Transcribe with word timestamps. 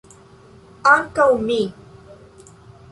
Ankaŭ 0.93 1.29
mi. 1.45 1.61